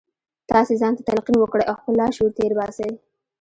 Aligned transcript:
تاسې 0.49 0.73
ځان 0.81 0.93
ته 0.97 1.01
تلقین 1.09 1.35
وکړئ 1.39 1.63
او 1.67 1.75
خپل 1.79 1.93
لاشعور 2.01 2.31
تېر 2.37 2.51
باسئ 2.57 2.89